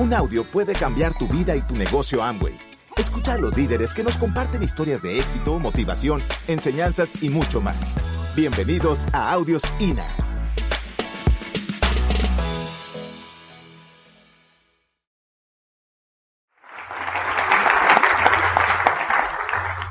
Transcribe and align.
Un 0.00 0.14
audio 0.14 0.46
puede 0.46 0.72
cambiar 0.72 1.12
tu 1.12 1.28
vida 1.28 1.54
y 1.54 1.60
tu 1.60 1.76
negocio 1.76 2.22
Amway. 2.22 2.54
Escucha 2.96 3.34
a 3.34 3.36
los 3.36 3.54
líderes 3.54 3.92
que 3.92 4.02
nos 4.02 4.16
comparten 4.16 4.62
historias 4.62 5.02
de 5.02 5.20
éxito, 5.20 5.58
motivación, 5.58 6.22
enseñanzas 6.48 7.22
y 7.22 7.28
mucho 7.28 7.60
más. 7.60 7.94
Bienvenidos 8.34 9.04
a 9.12 9.30
Audios 9.30 9.62
INA. 9.78 10.06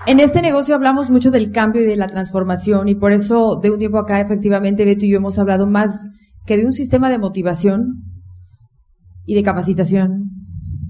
En 0.07 0.20
este 0.20 0.41
negocio 0.41 0.73
hablamos 0.73 1.12
mucho 1.12 1.30
del 1.30 1.52
cambio 1.52 1.84
y 1.84 1.86
de 1.86 1.98
la 1.98 2.07
transformación 2.07 2.88
y 2.88 2.96
por 2.96 3.12
eso 3.12 3.60
de 3.62 3.70
un 3.70 3.78
tiempo 3.78 4.00
acá 4.00 4.20
efectivamente 4.20 4.86
Beto 4.86 5.05
y 5.05 5.12
yo 5.12 5.18
hemos 5.18 5.38
hablado 5.38 5.68
más 5.68 6.10
que 6.48 6.57
de 6.57 6.66
un 6.66 6.73
sistema 6.73 7.12
de 7.12 7.20
motivación 7.20 8.10
y 9.29 9.36
de 9.36 9.43
capacitación 9.43 10.32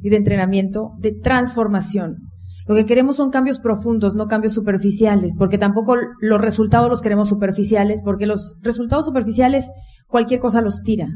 y 0.02 0.10
de 0.10 0.16
entrenamiento, 0.16 0.94
de 1.00 1.12
transformación. 1.12 2.20
Lo 2.68 2.74
que 2.74 2.86
queremos 2.86 3.18
son 3.18 3.32
cambios 3.32 3.60
profundos, 3.60 4.16
no 4.16 4.28
cambios 4.28 4.54
superficiales, 4.54 5.34
porque 5.38 5.58
tampoco 5.58 5.98
los 6.22 6.40
resultados 6.40 6.90
los 6.90 7.02
queremos 7.02 7.28
superficiales, 7.28 8.02
porque 8.02 8.28
los 8.28 8.56
resultados 8.62 9.06
superficiales 9.08 9.66
cualquier 10.08 10.40
cosa 10.40 10.62
los 10.62 10.84
tira. 10.84 11.10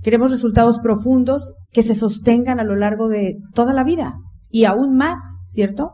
Queremos 0.00 0.30
resultados 0.30 0.78
profundos 0.78 1.52
que 1.70 1.82
se 1.82 1.94
sostengan 1.94 2.60
a 2.60 2.64
lo 2.64 2.76
largo 2.76 3.08
de 3.08 3.36
toda 3.52 3.74
la 3.74 3.84
vida 3.84 4.14
y 4.48 4.64
aún 4.64 4.96
más, 4.96 5.18
¿cierto? 5.44 5.90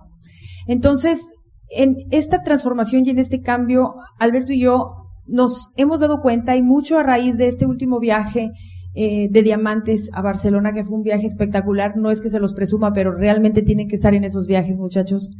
Entonces, 0.68 1.32
en 1.68 1.96
esta 2.12 2.44
transformación 2.44 3.02
y 3.06 3.10
en 3.10 3.18
este 3.18 3.40
cambio, 3.40 3.94
Alberto 4.20 4.52
y 4.52 4.60
yo 4.60 4.86
nos 5.26 5.66
hemos 5.76 5.98
dado 5.98 6.20
cuenta 6.20 6.54
y 6.54 6.62
mucho 6.62 6.96
a 6.96 7.02
raíz 7.02 7.38
de 7.38 7.48
este 7.48 7.66
último 7.66 7.98
viaje 7.98 8.52
eh, 8.94 9.28
de 9.30 9.42
diamantes 9.42 10.10
a 10.12 10.22
Barcelona, 10.22 10.72
que 10.72 10.84
fue 10.84 10.96
un 10.96 11.02
viaje 11.02 11.26
espectacular. 11.26 11.96
No 11.96 12.10
es 12.10 12.20
que 12.20 12.30
se 12.30 12.40
los 12.40 12.54
presuma, 12.54 12.92
pero 12.92 13.12
realmente 13.12 13.62
tienen 13.62 13.88
que 13.88 13.96
estar 13.96 14.14
en 14.14 14.24
esos 14.24 14.46
viajes, 14.46 14.78
muchachos. 14.78 15.30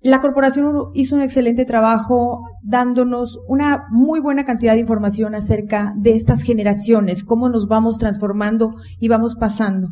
La 0.00 0.20
corporación 0.20 0.74
hizo 0.94 1.14
un 1.14 1.22
excelente 1.22 1.64
trabajo 1.64 2.40
dándonos 2.64 3.38
una 3.46 3.84
muy 3.92 4.18
buena 4.18 4.44
cantidad 4.44 4.72
de 4.74 4.80
información 4.80 5.36
acerca 5.36 5.94
de 5.96 6.16
estas 6.16 6.42
generaciones, 6.42 7.22
cómo 7.22 7.48
nos 7.48 7.68
vamos 7.68 7.98
transformando 7.98 8.72
y 8.98 9.06
vamos 9.06 9.36
pasando. 9.36 9.88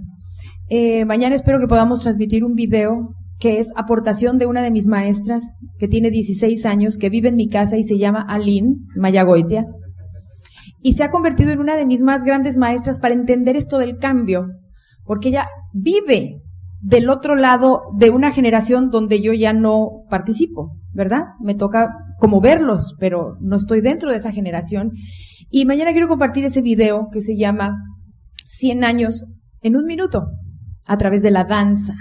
Eh, 0.68 1.04
mañana 1.04 1.36
espero 1.36 1.60
que 1.60 1.68
podamos 1.68 2.00
transmitir 2.00 2.44
un 2.44 2.54
video 2.54 3.14
que 3.38 3.60
es 3.60 3.68
aportación 3.76 4.36
de 4.36 4.46
una 4.46 4.62
de 4.62 4.70
mis 4.70 4.88
maestras, 4.88 5.44
que 5.78 5.88
tiene 5.88 6.10
16 6.10 6.66
años, 6.66 6.98
que 6.98 7.08
vive 7.08 7.28
en 7.28 7.36
mi 7.36 7.48
casa 7.48 7.76
y 7.76 7.84
se 7.84 7.96
llama 7.96 8.24
Aline 8.28 8.76
Mayagoitia. 8.96 9.64
Y 10.82 10.94
se 10.94 11.04
ha 11.04 11.10
convertido 11.10 11.52
en 11.52 11.60
una 11.60 11.76
de 11.76 11.86
mis 11.86 12.02
más 12.02 12.24
grandes 12.24 12.56
maestras 12.56 12.98
para 12.98 13.14
entender 13.14 13.56
esto 13.56 13.78
del 13.78 13.98
cambio, 13.98 14.48
porque 15.04 15.28
ella 15.28 15.48
vive 15.72 16.42
del 16.80 17.10
otro 17.10 17.34
lado 17.34 17.82
de 17.96 18.10
una 18.10 18.32
generación 18.32 18.90
donde 18.90 19.20
yo 19.20 19.32
ya 19.32 19.52
no 19.52 20.04
participo, 20.08 20.78
¿verdad? 20.92 21.24
Me 21.40 21.54
toca 21.54 21.90
como 22.18 22.40
verlos, 22.40 22.94
pero 22.98 23.36
no 23.40 23.56
estoy 23.56 23.80
dentro 23.80 24.10
de 24.10 24.16
esa 24.16 24.32
generación. 24.32 24.92
Y 25.50 25.66
mañana 25.66 25.92
quiero 25.92 26.08
compartir 26.08 26.44
ese 26.44 26.62
video 26.62 27.08
que 27.12 27.20
se 27.20 27.36
llama 27.36 27.74
100 28.46 28.84
años 28.84 29.24
en 29.60 29.76
un 29.76 29.84
minuto, 29.84 30.28
a 30.86 30.96
través 30.96 31.22
de 31.22 31.30
la 31.30 31.44
danza. 31.44 31.94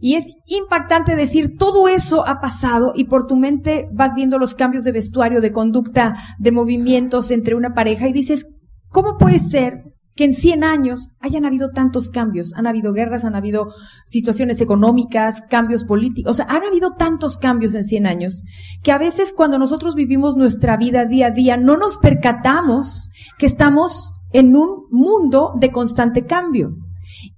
Y 0.00 0.14
es 0.14 0.26
impactante 0.46 1.16
decir, 1.16 1.56
todo 1.58 1.88
eso 1.88 2.26
ha 2.26 2.40
pasado 2.40 2.92
y 2.94 3.04
por 3.04 3.26
tu 3.26 3.36
mente 3.36 3.88
vas 3.92 4.14
viendo 4.14 4.38
los 4.38 4.54
cambios 4.54 4.84
de 4.84 4.92
vestuario, 4.92 5.40
de 5.40 5.52
conducta, 5.52 6.14
de 6.38 6.52
movimientos 6.52 7.30
entre 7.30 7.54
una 7.54 7.74
pareja 7.74 8.08
y 8.08 8.12
dices, 8.12 8.46
¿cómo 8.88 9.18
puede 9.18 9.40
ser 9.40 9.82
que 10.14 10.24
en 10.24 10.34
100 10.34 10.64
años 10.64 11.14
hayan 11.20 11.44
habido 11.44 11.70
tantos 11.70 12.10
cambios? 12.10 12.52
Han 12.54 12.66
habido 12.66 12.92
guerras, 12.92 13.24
han 13.24 13.34
habido 13.34 13.72
situaciones 14.04 14.60
económicas, 14.60 15.42
cambios 15.48 15.84
políticos, 15.84 16.30
o 16.30 16.34
sea, 16.34 16.46
han 16.48 16.64
habido 16.64 16.92
tantos 16.92 17.36
cambios 17.36 17.74
en 17.74 17.84
100 17.84 18.06
años 18.06 18.42
que 18.84 18.92
a 18.92 18.98
veces 18.98 19.32
cuando 19.36 19.58
nosotros 19.58 19.96
vivimos 19.96 20.36
nuestra 20.36 20.76
vida 20.76 21.06
día 21.06 21.28
a 21.28 21.30
día 21.30 21.56
no 21.56 21.76
nos 21.76 21.98
percatamos 21.98 23.10
que 23.36 23.46
estamos 23.46 24.12
en 24.32 24.54
un 24.54 24.86
mundo 24.90 25.54
de 25.58 25.70
constante 25.70 26.24
cambio. 26.24 26.76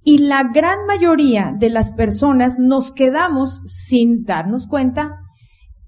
Y 0.03 0.19
la 0.19 0.43
gran 0.43 0.85
mayoría 0.87 1.53
de 1.57 1.69
las 1.69 1.91
personas 1.91 2.57
nos 2.59 2.91
quedamos 2.91 3.61
sin 3.65 4.23
darnos 4.23 4.67
cuenta 4.67 5.17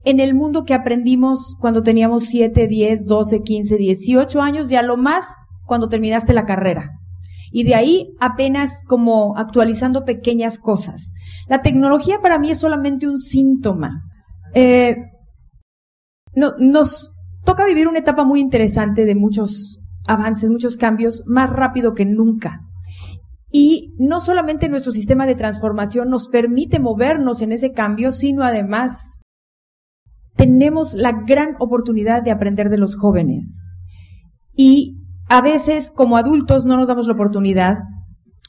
en 0.04 0.20
el 0.20 0.34
mundo 0.34 0.64
que 0.64 0.74
aprendimos 0.74 1.56
cuando 1.60 1.82
teníamos 1.82 2.26
7, 2.26 2.68
10, 2.68 3.06
12, 3.06 3.42
15, 3.42 3.78
18 3.78 4.42
años 4.42 4.70
y 4.70 4.76
a 4.76 4.82
lo 4.82 4.98
más 4.98 5.26
cuando 5.66 5.88
terminaste 5.88 6.34
la 6.34 6.46
carrera. 6.46 6.92
Y 7.52 7.64
de 7.64 7.76
ahí 7.76 8.16
apenas 8.20 8.84
como 8.88 9.38
actualizando 9.38 10.04
pequeñas 10.04 10.58
cosas. 10.58 11.14
La 11.48 11.60
tecnología 11.60 12.20
para 12.22 12.40
mí 12.40 12.52
es 12.52 12.60
solamente 12.60 13.08
un 13.08 13.20
síntoma. 13.20 14.02
Eh, 14.54 14.98
nos 16.36 17.14
toca 17.46 17.66
vivir 17.66 17.88
una 17.88 18.00
etapa 18.00 18.24
muy 18.24 18.40
interesante 18.40 19.06
de 19.06 19.16
muchos 19.16 19.80
avances, 20.08 20.50
muchos 20.50 20.78
cambios, 20.78 21.24
más 21.26 21.50
rápido 21.50 21.94
que 21.94 22.06
nunca. 22.06 22.62
Y 23.56 23.94
no 24.00 24.20
solamente 24.20 24.68
nuestro 24.68 24.92
sistema 24.92 25.28
de 25.28 25.36
transformación 25.36 26.10
nos 26.10 26.28
permite 26.28 26.80
movernos 26.80 27.44
en 27.44 27.52
ese 27.52 27.72
cambio, 27.72 28.12
sino 28.12 28.44
además 28.44 29.20
tenemos 30.36 30.96
la 30.96 31.12
gran 31.12 31.56
oportunidad 31.60 32.24
de 32.24 32.32
aprender 32.32 32.70
de 32.70 32.80
los 32.80 32.96
jóvenes. 32.96 33.80
Y 34.56 34.98
a 35.30 35.42
veces 35.42 35.92
como 35.92 36.18
adultos 36.18 36.66
no 36.66 36.78
nos 36.78 36.88
damos 36.88 37.06
la 37.06 37.14
oportunidad 37.14 37.76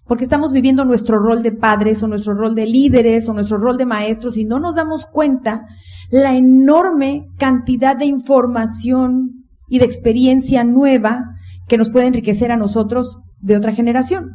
porque 0.07 0.25
estamos 0.25 0.55
viviendo 0.55 0.87
nuestro 0.87 1.19
rol 1.19 1.43
de 1.43 1.53
padres 1.53 2.03
o 2.03 2.09
nuestro 2.09 2.33
rol 2.33 2.55
de 2.55 2.67
líderes 2.67 3.29
o 3.29 3.35
nuestro 3.35 3.59
rol 3.59 3.77
de 3.77 3.85
maestros 3.85 4.39
y 4.39 4.45
no 4.45 4.59
nos 4.59 4.75
damos 4.75 5.05
cuenta 5.05 5.67
la 6.11 6.35
enorme 6.35 7.27
cantidad 7.37 7.95
de 7.95 8.07
información 8.07 9.45
y 9.69 9.81
de 9.81 9.85
experiencia 9.85 10.65
nueva 10.65 11.25
que 11.69 11.77
nos 11.77 11.91
puede 11.91 12.07
enriquecer 12.07 12.51
a 12.53 12.57
nosotros 12.57 13.19
de 13.41 13.59
otra 13.59 13.73
generación. 13.73 14.31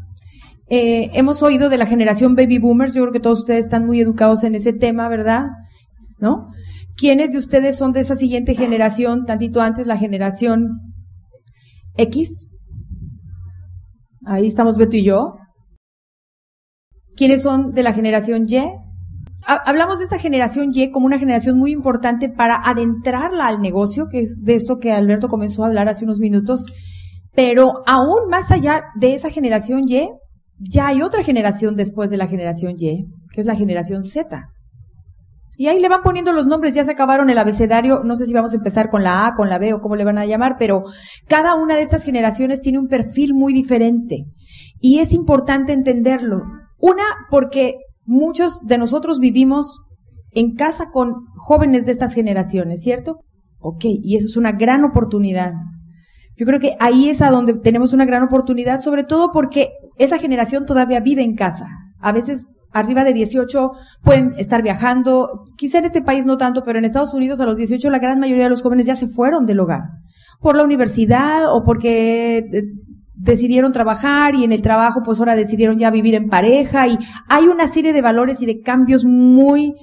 Eh, 0.70 1.10
hemos 1.14 1.42
oído 1.42 1.70
de 1.70 1.78
la 1.78 1.88
generación 1.88 2.36
baby 2.36 2.60
boomers, 2.60 2.94
yo 2.94 3.02
creo 3.02 3.14
que 3.14 3.20
todos 3.20 3.40
ustedes 3.40 3.66
están 3.66 3.86
muy 3.86 4.00
educados 4.00 4.44
en 4.44 4.54
ese 4.54 4.72
tema, 4.72 5.10
¿verdad? 5.10 5.48
¿No? 6.20 6.50
¿Quiénes 6.96 7.32
de 7.32 7.40
ustedes 7.40 7.78
son 7.78 7.92
de 7.92 8.02
esa 8.02 8.16
siguiente 8.16 8.54
generación, 8.54 9.26
tantito 9.26 9.62
antes, 9.62 9.88
la 9.88 9.98
generación 9.98 10.94
X? 11.96 12.46
Ahí 14.26 14.48
estamos 14.48 14.78
Beto 14.78 14.98
y 14.98 15.04
yo. 15.04 15.36
¿Quiénes 17.16 17.42
son 17.42 17.72
de 17.72 17.84
la 17.84 17.94
generación 17.94 18.46
Y? 18.48 18.60
Hablamos 19.46 20.00
de 20.00 20.06
esa 20.06 20.20
generación 20.20 20.70
Y 20.74 20.92
como 20.92 21.06
una 21.06 21.18
generación 21.18 21.58
muy 21.58 21.72
importante 21.72 22.30
para 22.30 22.62
adentrarla 22.64 23.48
al 23.48 23.62
negocio, 23.62 24.08
que 24.10 24.20
es 24.20 24.42
de 24.44 24.56
esto 24.56 24.78
que 24.78 24.92
Alberto 24.92 25.30
comenzó 25.30 25.64
a 25.64 25.68
hablar 25.68 25.90
hace 25.90 26.06
unos 26.06 26.20
minutos. 26.20 26.66
Pero 27.34 27.82
aún 27.88 28.30
más 28.30 28.52
allá 28.52 28.84
de 28.96 29.16
esa 29.16 29.30
generación 29.30 29.88
Y, 29.88 30.10
ya 30.60 30.88
hay 30.88 31.02
otra 31.02 31.24
generación 31.24 31.76
después 31.76 32.10
de 32.10 32.18
la 32.18 32.28
generación 32.28 32.76
Y, 32.78 33.06
que 33.34 33.42
es 33.42 33.46
la 33.46 33.56
generación 33.56 34.04
Z. 34.04 34.50
Y 35.58 35.68
ahí 35.68 35.80
le 35.80 35.90
van 35.90 36.04
poniendo 36.04 36.32
los 36.32 36.48
nombres, 36.48 36.74
ya 36.74 36.86
se 36.86 36.92
acabaron 36.92 37.30
el 37.30 37.38
abecedario, 37.38 38.02
no 38.04 38.16
sé 38.16 38.26
si 38.26 38.34
vamos 38.34 38.54
a 38.54 38.58
empezar 38.58 38.90
con 38.90 39.04
la 39.04 39.28
A, 39.28 39.34
con 39.34 39.50
la 39.50 39.60
B 39.60 39.74
o 39.74 39.82
cómo 39.82 39.98
le 39.98 40.06
van 40.06 40.18
a 40.18 40.26
llamar, 40.26 40.56
pero 40.58 40.84
cada 41.28 41.56
una 41.56 41.76
de 41.76 41.82
estas 41.82 42.04
generaciones 42.04 42.62
tiene 42.62 42.80
un 42.80 42.88
perfil 42.88 43.34
muy 43.34 43.54
diferente. 43.54 44.24
Y 44.80 45.00
es 45.00 45.12
importante 45.12 45.74
entenderlo. 45.74 46.44
Una, 46.78 47.04
porque 47.30 47.76
muchos 48.06 48.62
de 48.68 48.78
nosotros 48.78 49.20
vivimos 49.20 49.82
en 50.32 50.56
casa 50.56 50.92
con 50.92 51.26
jóvenes 51.36 51.86
de 51.86 51.92
estas 51.92 52.14
generaciones, 52.14 52.82
¿cierto? 52.82 53.18
Ok, 53.60 53.84
y 53.84 54.16
eso 54.16 54.28
es 54.28 54.38
una 54.38 54.54
gran 54.54 54.86
oportunidad. 54.86 55.52
Yo 56.38 56.46
creo 56.46 56.62
que 56.62 56.78
ahí 56.80 57.10
es 57.10 57.22
a 57.22 57.32
donde 57.32 57.54
tenemos 57.54 57.92
una 57.92 58.06
gran 58.06 58.24
oportunidad, 58.24 58.80
sobre 58.80 59.04
todo 59.04 59.32
porque 59.34 59.72
esa 60.00 60.18
generación 60.18 60.66
todavía 60.66 61.00
vive 61.02 61.22
en 61.22 61.36
casa. 61.36 61.68
A 62.00 62.12
veces 62.12 62.50
arriba 62.72 63.04
de 63.04 63.14
18 63.14 63.72
pueden 64.04 64.34
estar 64.38 64.64
viajando, 64.64 65.46
quizá 65.58 65.80
en 65.80 65.86
este 65.86 66.02
país 66.02 66.26
no 66.26 66.38
tanto, 66.38 66.64
pero 66.64 66.80
en 66.80 66.86
Estados 66.86 67.14
Unidos 67.14 67.40
a 67.40 67.46
los 67.46 67.58
18 67.58 67.90
la 67.90 68.00
gran 68.00 68.20
mayoría 68.20 68.46
de 68.46 68.50
los 68.50 68.62
jóvenes 68.62 68.86
ya 68.86 68.96
se 68.96 69.08
fueron 69.08 69.46
del 69.46 69.60
hogar, 69.60 69.82
por 70.40 70.56
la 70.56 70.64
universidad 70.64 71.54
o 71.54 71.64
porque 71.64 72.38
eh, 72.38 72.64
decidieron 73.16 73.74
trabajar 73.74 74.36
y 74.36 74.44
en 74.44 74.52
el 74.52 74.62
trabajo 74.62 75.02
pues 75.04 75.20
ahora 75.20 75.36
decidieron 75.36 75.78
ya 75.78 75.92
vivir 75.92 76.16
en 76.16 76.30
pareja 76.30 76.88
y 76.88 76.98
hay 77.28 77.48
una 77.48 77.68
serie 77.68 77.92
de 77.92 78.02
valores 78.02 78.42
y 78.42 78.46
de 78.46 78.62
cambios 78.62 79.04
muy 79.04 79.76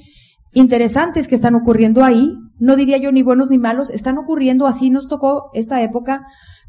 interesantes 0.52 1.28
que 1.28 1.34
están 1.34 1.54
ocurriendo 1.54 2.02
ahí, 2.02 2.32
no 2.58 2.76
diría 2.76 2.96
yo 2.96 3.12
ni 3.12 3.22
buenos 3.22 3.50
ni 3.50 3.58
malos, 3.58 3.90
están 3.90 4.16
ocurriendo, 4.16 4.66
así 4.66 4.88
nos 4.88 5.06
tocó 5.06 5.50
esta 5.52 5.82
época, 5.82 6.24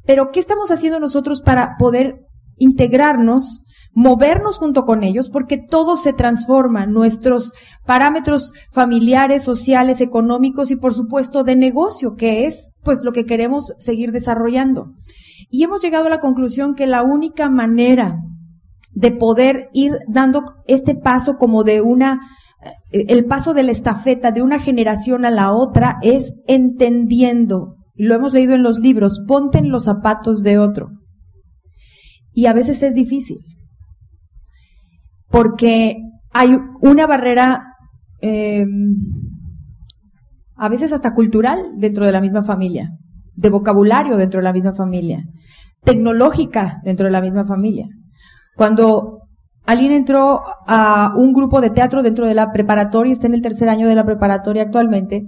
pero 0.05 0.31
¿qué 0.33 0.41
estamos 0.41 0.71
haciendo 0.71 0.99
nosotros 0.99 1.41
para 1.41 1.77
poder 1.77 2.26
integrarnos, 2.57 3.63
movernos 3.93 4.59
junto 4.59 4.83
con 4.83 5.03
ellos, 5.03 5.29
porque 5.29 5.57
todo 5.57 5.97
se 5.97 6.13
transforma, 6.13 6.85
nuestros 6.85 7.53
parámetros 7.85 8.51
familiares, 8.71 9.43
sociales, 9.43 10.01
económicos 10.01 10.69
y 10.69 10.75
por 10.75 10.93
supuesto 10.93 11.43
de 11.43 11.55
negocio, 11.55 12.15
que 12.15 12.45
es 12.45 12.71
pues 12.83 13.01
lo 13.03 13.11
que 13.11 13.25
queremos 13.25 13.73
seguir 13.79 14.11
desarrollando. 14.11 14.91
Y 15.49 15.63
hemos 15.63 15.81
llegado 15.81 16.07
a 16.07 16.09
la 16.09 16.19
conclusión 16.19 16.75
que 16.75 16.87
la 16.87 17.03
única 17.03 17.49
manera 17.49 18.17
de 18.91 19.11
poder 19.11 19.69
ir 19.73 19.93
dando 20.07 20.43
este 20.65 20.95
paso 20.95 21.35
como 21.37 21.63
de 21.63 21.81
una, 21.81 22.19
eh, 22.91 23.05
el 23.09 23.25
paso 23.25 23.53
de 23.53 23.63
la 23.63 23.71
estafeta 23.71 24.31
de 24.31 24.41
una 24.41 24.59
generación 24.59 25.23
a 25.23 25.29
la 25.29 25.53
otra 25.53 25.97
es 26.01 26.33
entendiendo, 26.47 27.75
y 27.95 28.05
lo 28.05 28.15
hemos 28.15 28.33
leído 28.33 28.55
en 28.55 28.63
los 28.63 28.79
libros, 28.79 29.21
ponte 29.27 29.59
en 29.59 29.69
los 29.69 29.85
zapatos 29.85 30.41
de 30.41 30.57
otro. 30.57 30.89
Y 32.37 32.45
a 32.45 32.53
veces 32.53 32.83
es 32.83 32.93
difícil, 32.93 33.39
porque 35.27 35.97
hay 36.31 36.55
una 36.81 37.07
barrera, 37.07 37.63
em, 38.21 38.93
a 40.55 40.69
veces 40.69 40.93
hasta 40.93 41.15
cultural 41.15 41.77
dentro 41.79 42.05
de 42.05 42.11
la 42.11 42.21
misma 42.21 42.43
familia, 42.43 42.91
de 43.33 43.49
vocabulario 43.49 44.17
dentro 44.17 44.39
de 44.39 44.43
la 44.43 44.53
misma 44.53 44.73
familia, 44.73 45.23
tecnológica 45.83 46.79
dentro 46.83 47.05
de 47.07 47.11
la 47.11 47.21
misma 47.21 47.43
familia. 47.43 47.87
Cuando 48.55 49.21
Aline 49.65 49.95
entró 49.95 50.41
a 50.67 51.15
un 51.17 51.33
grupo 51.33 51.59
de 51.59 51.71
teatro 51.71 52.03
dentro 52.03 52.27
de 52.27 52.35
la 52.35 52.51
preparatoria, 52.51 53.13
está 53.13 53.25
en 53.25 53.33
el 53.33 53.41
tercer 53.41 53.67
año 53.67 53.87
de 53.87 53.95
la 53.95 54.05
preparatoria 54.05 54.61
actualmente, 54.61 55.23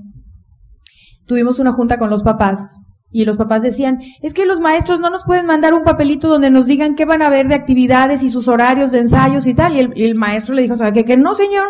tuvimos 1.25 1.57
una 1.57 1.71
junta 1.71 1.97
con 1.97 2.11
los 2.11 2.21
papás 2.21 2.77
y 3.11 3.25
los 3.25 3.38
papás 3.38 3.63
decían, 3.63 4.00
es 4.21 4.33
que 4.33 4.45
los 4.45 4.59
maestros 4.59 5.00
no 5.00 5.09
nos 5.09 5.25
pueden 5.25 5.45
mandar 5.45 5.73
un 5.73 5.83
papelito 5.83 6.27
donde 6.27 6.51
nos 6.51 6.67
digan 6.67 6.95
qué 6.95 7.06
van 7.06 7.21
a 7.21 7.29
ver 7.29 7.47
de 7.47 7.56
actividades 7.56 8.21
y 8.21 8.29
sus 8.29 8.47
horarios 8.47 8.91
de 8.91 9.00
ensayos 9.00 9.47
y 9.47 9.53
tal. 9.53 9.75
Y 9.75 10.03
el, 10.03 10.15
maestro 10.15 10.53
le 10.53 10.61
dijo, 10.61 10.75
¿sabe 10.75 10.94
qué? 10.94 11.06
Que 11.06 11.17
no, 11.17 11.33
señor. 11.33 11.67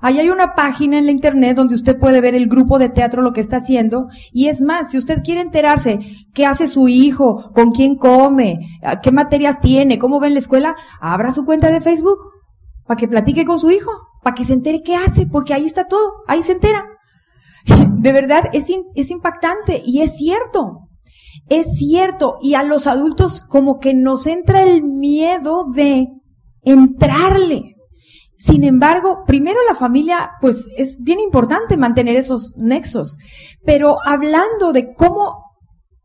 Ahí 0.00 0.18
hay 0.18 0.28
una 0.28 0.54
página 0.54 0.98
en 0.98 1.06
la 1.06 1.12
internet 1.12 1.56
donde 1.56 1.74
usted 1.74 1.98
puede 1.98 2.20
ver 2.20 2.34
el 2.34 2.48
grupo 2.48 2.78
de 2.78 2.88
teatro 2.88 3.22
lo 3.22 3.32
que 3.32 3.40
está 3.40 3.56
haciendo. 3.56 4.08
Y 4.32 4.48
es 4.48 4.60
más, 4.60 4.90
si 4.90 4.98
usted 4.98 5.22
quiere 5.22 5.40
enterarse 5.40 6.00
qué 6.34 6.46
hace 6.46 6.66
su 6.66 6.88
hijo, 6.88 7.52
con 7.54 7.70
quién 7.70 7.96
come, 7.96 8.58
qué 9.02 9.12
materias 9.12 9.60
tiene, 9.60 9.98
cómo 9.98 10.20
ve 10.20 10.26
en 10.26 10.34
la 10.34 10.40
escuela, 10.40 10.76
abra 11.00 11.30
su 11.30 11.44
cuenta 11.44 11.70
de 11.70 11.80
Facebook 11.80 12.18
para 12.86 12.98
que 12.98 13.08
platique 13.08 13.44
con 13.44 13.58
su 13.58 13.70
hijo, 13.70 13.90
para 14.22 14.34
que 14.34 14.44
se 14.44 14.52
entere 14.52 14.82
qué 14.84 14.96
hace, 14.96 15.26
porque 15.26 15.54
ahí 15.54 15.64
está 15.64 15.86
todo, 15.86 16.24
ahí 16.26 16.42
se 16.42 16.52
entera. 16.52 16.84
De 17.98 18.12
verdad, 18.12 18.50
es, 18.52 18.66
es 18.94 19.10
impactante 19.10 19.82
y 19.84 20.02
es 20.02 20.16
cierto. 20.16 20.88
Es 21.48 21.76
cierto. 21.76 22.36
Y 22.40 22.54
a 22.54 22.62
los 22.62 22.86
adultos 22.86 23.42
como 23.42 23.78
que 23.78 23.94
nos 23.94 24.26
entra 24.26 24.62
el 24.62 24.82
miedo 24.82 25.64
de 25.72 26.08
entrarle. 26.62 27.76
Sin 28.38 28.64
embargo, 28.64 29.24
primero 29.26 29.58
la 29.66 29.74
familia, 29.74 30.30
pues 30.40 30.68
es 30.76 31.00
bien 31.02 31.20
importante 31.20 31.76
mantener 31.76 32.16
esos 32.16 32.54
nexos. 32.58 33.18
Pero 33.64 33.96
hablando 34.04 34.72
de 34.72 34.92
cómo, 34.94 35.54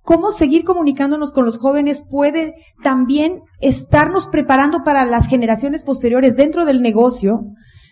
cómo 0.02 0.32
seguir 0.32 0.64
comunicándonos 0.64 1.34
con 1.34 1.44
los 1.44 1.58
jóvenes 1.58 2.04
puede 2.10 2.56
también 2.84 3.42
estarnos 3.60 4.28
preparando 4.28 4.84
para 4.84 5.06
las 5.06 5.28
generaciones 5.28 5.84
posteriores 5.84 6.38
dentro 6.38 6.64
del 6.64 6.82
negocio, 6.82 7.42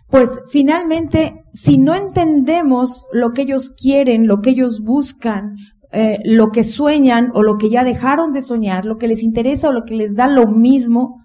pues 0.09 0.41
finalmente, 0.47 1.43
si 1.53 1.77
no 1.77 1.93
entendemos 1.93 3.05
lo 3.13 3.31
que 3.31 3.43
ellos 3.43 3.71
quieren, 3.71 4.27
lo 4.27 4.41
que 4.41 4.51
ellos 4.51 4.81
buscan, 4.81 5.55
eh, 5.91 6.19
lo 6.23 6.49
que 6.49 6.63
sueñan 6.63 7.31
o 7.35 7.43
lo 7.43 7.57
que 7.57 7.69
ya 7.69 7.83
dejaron 7.83 8.33
de 8.33 8.41
soñar, 8.41 8.85
lo 8.85 8.97
que 8.97 9.07
les 9.07 9.21
interesa 9.21 9.69
o 9.69 9.71
lo 9.71 9.83
que 9.85 9.95
les 9.95 10.15
da 10.15 10.27
lo 10.27 10.47
mismo, 10.47 11.21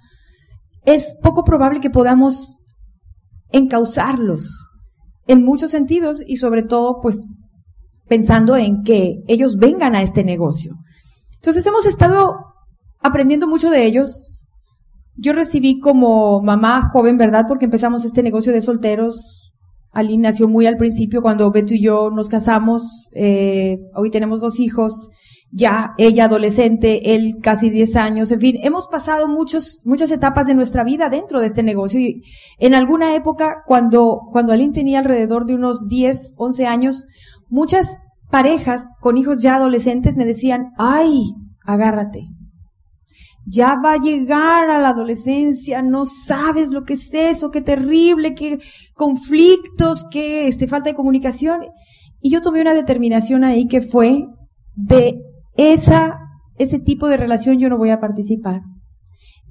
es 0.85 1.17
poco 1.23 1.45
probable 1.45 1.81
que 1.81 1.91
podamos 1.91 2.59
encauzarlos 3.53 4.69
en 5.27 5.45
muchos 5.45 5.71
sentidos 5.71 6.23
y 6.27 6.37
sobre 6.37 6.63
todo, 6.63 7.01
pues, 7.01 7.27
pensando 8.07 8.57
en 8.57 8.83
que 8.83 9.23
ellos 9.29 9.57
vengan 9.57 9.95
a 9.95 10.03
este 10.03 10.25
negocio. 10.25 10.75
Entonces 11.37 11.67
hemos 11.67 11.87
estado 11.87 12.37
aprendiendo 13.01 13.47
mucho 13.47 13.71
de 13.71 13.87
ellos, 13.87 14.35
yo 15.17 15.33
recibí 15.33 15.79
como 15.79 16.43
mamá 16.43 16.91
joven, 16.93 17.17
¿verdad? 17.17 17.45
Porque 17.47 17.67
empezamos 17.67 18.05
este 18.05 18.23
negocio 18.23 18.53
de 18.53 18.61
solteros. 18.61 19.53
Aline 19.93 20.25
nació 20.25 20.49
muy 20.49 20.67
al 20.67 20.77
principio 20.77 21.23
cuando 21.23 21.51
Beto 21.51 21.75
y 21.75 21.81
yo 21.81 22.11
nos 22.11 22.29
casamos. 22.29 23.09
Eh, 23.13 23.79
hoy 23.95 24.11
tenemos 24.11 24.41
dos 24.41 24.59
hijos. 24.59 25.11
Ya 25.57 25.95
ella 25.99 26.25
adolescente, 26.25 27.15
él 27.15 27.37
casi 27.41 27.71
10 27.71 27.95
años. 27.95 28.33
En 28.33 28.41
fin, 28.41 28.57
hemos 28.65 28.89
pasado 28.89 29.29
muchos, 29.29 29.81
muchas 29.85 30.11
etapas 30.11 30.49
de 30.49 30.55
nuestra 30.55 30.83
vida 30.83 31.09
dentro 31.09 31.39
de 31.39 31.47
este 31.47 31.63
negocio. 31.63 32.01
Y 32.01 32.23
en 32.59 32.75
alguna 32.75 33.15
época, 33.15 33.63
cuando, 33.65 34.23
cuando 34.33 34.53
Aline 34.53 34.73
tenía 34.73 34.99
alrededor 34.99 35.47
de 35.47 35.55
unos 35.55 35.87
10, 35.87 36.35
11 36.37 36.67
años, 36.67 37.07
muchas 37.49 38.01
parejas 38.31 38.89
con 39.01 39.17
hijos 39.17 39.43
ya 39.43 39.55
adolescentes 39.55 40.17
me 40.17 40.25
decían, 40.25 40.73
ay, 40.77 41.35
agárrate, 41.65 42.27
ya 43.47 43.77
va 43.77 43.95
a 43.95 43.99
llegar 43.99 44.71
a 44.71 44.79
la 44.79 44.91
adolescencia, 44.91 45.83
no 45.83 46.05
sabes 46.05 46.71
lo 46.71 46.85
que 46.85 46.95
es 46.95 47.13
eso, 47.13 47.51
qué 47.51 47.61
terrible, 47.61 48.35
qué 48.35 48.59
conflictos, 48.95 50.07
qué 50.11 50.49
este, 50.49 50.67
falta 50.67 50.91
de 50.91 50.97
comunicación. 50.97 51.67
Y 52.21 52.31
yo 52.31 52.41
tomé 52.41 52.63
una 52.63 52.75
determinación 52.75 53.45
ahí 53.45 53.67
que 53.67 53.83
fue 53.83 54.27
de 54.75 55.21
esa, 55.57 56.19
ese 56.57 56.79
tipo 56.79 57.09
de 57.09 57.17
relación 57.17 57.59
yo 57.59 57.69
no 57.69 57.79
voy 57.79 57.91
a 57.91 58.01
participar. 58.01 58.63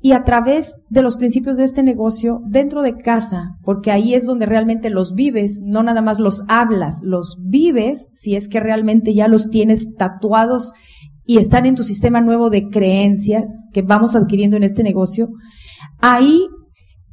Y 0.06 0.12
a 0.12 0.26
través 0.26 0.76
de 0.90 1.02
los 1.02 1.16
principios 1.16 1.56
de 1.56 1.64
este 1.64 1.82
negocio, 1.82 2.42
dentro 2.46 2.82
de 2.82 2.98
casa, 2.98 3.56
porque 3.64 3.90
ahí 3.90 4.16
es 4.16 4.26
donde 4.26 4.46
realmente 4.46 4.90
los 4.90 5.14
vives, 5.14 5.62
no 5.64 5.82
nada 5.82 6.02
más 6.02 6.20
los 6.20 6.44
hablas, 6.50 7.00
los 7.02 7.38
vives, 7.40 8.10
si 8.12 8.36
es 8.36 8.50
que 8.50 8.60
realmente 8.60 9.14
ya 9.14 9.30
los 9.30 9.48
tienes 9.48 9.96
tatuados 9.96 10.74
y 11.26 11.38
están 11.38 11.66
en 11.66 11.76
tu 11.76 11.84
sistema 11.84 12.22
nuevo 12.22 12.50
de 12.50 12.70
creencias 12.70 13.68
que 13.74 13.82
vamos 13.82 14.16
adquiriendo 14.16 14.58
en 14.58 14.64
este 14.64 14.84
negocio, 14.84 15.30
ahí 16.00 16.48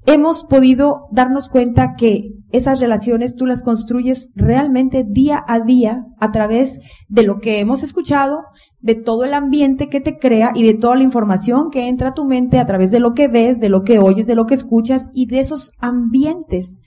hemos 0.07 0.45
podido 0.45 1.03
darnos 1.13 1.49
cuenta 1.49 1.95
que 1.97 2.31
esas 2.53 2.81
relaciones 2.81 3.37
tú 3.37 3.47
las 3.47 3.63
construyes 3.63 4.31
realmente 4.35 5.05
día 5.09 5.41
a 5.47 5.61
día 5.61 6.05
a 6.19 6.33
través 6.33 6.79
de 7.09 7.23
lo 7.23 7.39
que 7.39 7.61
hemos 7.61 7.83
escuchado, 7.83 8.41
de 8.81 8.95
todo 8.95 9.25
el 9.25 9.35
ambiente 9.35 9.89
que 9.89 10.01
te 10.01 10.19
crea 10.19 10.53
y 10.55 10.65
de 10.65 10.75
toda 10.75 10.97
la 10.97 11.03
información 11.03 11.71
que 11.71 11.87
entra 11.87 12.09
a 12.09 12.15
tu 12.15 12.25
mente 12.25 12.59
a 12.59 12.67
través 12.67 12.91
de 12.91 13.01
lo 13.01 13.13
que 13.13 13.29
ves, 13.29 13.61
de 13.61 13.69
lo 13.69 13.83
que 13.83 13.99
oyes, 13.99 14.27
de 14.27 14.35
lo 14.35 14.47
que 14.47 14.55
escuchas 14.55 15.11
y 15.15 15.27
de 15.27 15.41
esos 15.41 15.73
ambientes. 15.79 16.81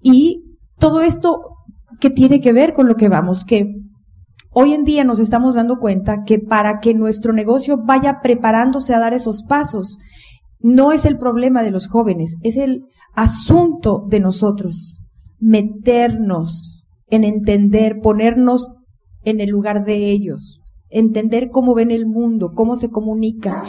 Y 0.00 0.44
todo 0.78 1.00
esto 1.00 1.40
que 1.98 2.10
tiene 2.10 2.40
que 2.40 2.52
ver 2.52 2.72
con 2.72 2.86
lo 2.86 2.94
que 2.94 3.08
vamos, 3.08 3.44
que 3.44 3.66
Hoy 4.52 4.72
en 4.72 4.82
día 4.82 5.04
nos 5.04 5.20
estamos 5.20 5.54
dando 5.54 5.78
cuenta 5.78 6.24
que 6.26 6.40
para 6.40 6.80
que 6.80 6.92
nuestro 6.92 7.32
negocio 7.32 7.78
vaya 7.84 8.18
preparándose 8.20 8.92
a 8.92 8.98
dar 8.98 9.14
esos 9.14 9.44
pasos, 9.44 9.98
no 10.58 10.90
es 10.90 11.04
el 11.04 11.18
problema 11.18 11.62
de 11.62 11.70
los 11.70 11.86
jóvenes, 11.86 12.36
es 12.42 12.56
el 12.56 12.82
asunto 13.14 14.04
de 14.08 14.18
nosotros. 14.18 14.98
Meternos 15.38 16.84
en 17.06 17.22
entender, 17.22 18.00
ponernos 18.02 18.70
en 19.22 19.40
el 19.40 19.50
lugar 19.50 19.84
de 19.84 20.10
ellos, 20.10 20.60
entender 20.88 21.50
cómo 21.52 21.74
ven 21.74 21.92
el 21.92 22.06
mundo, 22.06 22.50
cómo 22.52 22.74
se 22.74 22.90
comunican, 22.90 23.62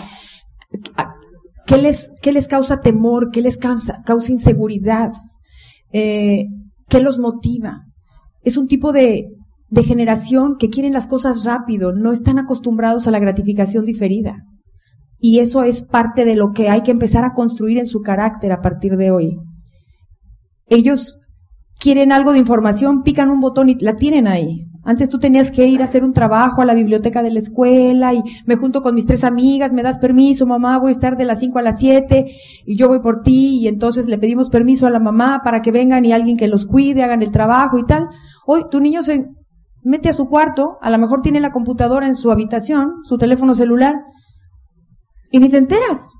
qué 1.67 1.77
les, 1.77 2.11
qué 2.23 2.31
les 2.31 2.47
causa 2.47 2.79
temor, 2.79 3.29
qué 3.31 3.41
les 3.41 3.57
causa, 3.57 4.01
causa 4.03 4.31
inseguridad, 4.31 5.11
eh, 5.91 6.45
qué 6.89 6.99
los 6.99 7.19
motiva. 7.19 7.83
Es 8.41 8.57
un 8.57 8.67
tipo 8.67 8.91
de, 8.91 9.27
de 9.71 9.83
generación 9.83 10.57
que 10.59 10.69
quieren 10.69 10.91
las 10.91 11.07
cosas 11.07 11.45
rápido, 11.45 11.93
no 11.93 12.11
están 12.11 12.37
acostumbrados 12.37 13.07
a 13.07 13.11
la 13.11 13.19
gratificación 13.19 13.85
diferida. 13.85 14.43
Y 15.17 15.39
eso 15.39 15.63
es 15.63 15.83
parte 15.83 16.25
de 16.25 16.35
lo 16.35 16.51
que 16.51 16.69
hay 16.69 16.81
que 16.81 16.91
empezar 16.91 17.23
a 17.23 17.33
construir 17.33 17.77
en 17.77 17.85
su 17.85 18.01
carácter 18.01 18.51
a 18.51 18.61
partir 18.61 18.97
de 18.97 19.11
hoy. 19.11 19.39
Ellos 20.67 21.19
quieren 21.79 22.11
algo 22.11 22.33
de 22.33 22.39
información, 22.39 23.01
pican 23.01 23.31
un 23.31 23.39
botón 23.39 23.69
y 23.69 23.75
la 23.79 23.95
tienen 23.95 24.27
ahí. 24.27 24.65
Antes 24.83 25.09
tú 25.09 25.19
tenías 25.19 25.51
que 25.51 25.67
ir 25.67 25.81
a 25.81 25.85
hacer 25.85 26.03
un 26.03 26.11
trabajo 26.11 26.61
a 26.61 26.65
la 26.65 26.73
biblioteca 26.73 27.23
de 27.23 27.31
la 27.31 27.39
escuela 27.39 28.13
y 28.13 28.21
me 28.45 28.55
junto 28.57 28.81
con 28.81 28.95
mis 28.95 29.05
tres 29.05 29.23
amigas, 29.23 29.73
me 29.73 29.83
das 29.83 29.99
permiso, 29.99 30.45
mamá, 30.45 30.79
voy 30.79 30.89
a 30.89 30.91
estar 30.91 31.15
de 31.15 31.23
las 31.23 31.39
cinco 31.39 31.59
a 31.59 31.61
las 31.61 31.79
siete 31.79 32.25
y 32.65 32.75
yo 32.75 32.87
voy 32.87 32.99
por 32.99 33.21
ti 33.21 33.59
y 33.61 33.67
entonces 33.67 34.07
le 34.07 34.17
pedimos 34.17 34.49
permiso 34.49 34.85
a 34.85 34.89
la 34.89 34.99
mamá 34.99 35.41
para 35.45 35.61
que 35.61 35.71
vengan 35.71 36.03
y 36.03 36.11
alguien 36.11 36.35
que 36.35 36.47
los 36.47 36.65
cuide, 36.65 37.03
hagan 37.03 37.21
el 37.21 37.31
trabajo 37.31 37.77
y 37.77 37.85
tal. 37.85 38.07
Hoy 38.45 38.63
tu 38.71 38.81
niño 38.81 39.03
se 39.03 39.27
mete 39.83 40.09
a 40.09 40.13
su 40.13 40.27
cuarto, 40.27 40.77
a 40.81 40.89
lo 40.89 40.97
mejor 40.97 41.21
tiene 41.21 41.39
la 41.39 41.51
computadora 41.51 42.07
en 42.07 42.15
su 42.15 42.31
habitación, 42.31 43.03
su 43.03 43.17
teléfono 43.17 43.55
celular, 43.55 43.95
y 45.31 45.39
ni 45.39 45.49
te 45.49 45.57
enteras 45.57 46.13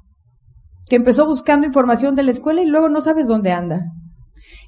que 0.90 0.96
empezó 0.96 1.26
buscando 1.26 1.68
información 1.68 2.16
de 2.16 2.24
la 2.24 2.32
escuela 2.32 2.62
y 2.62 2.66
luego 2.66 2.90
no 2.90 3.02
sabes 3.02 3.28
dónde 3.28 3.52
anda. 3.52 3.82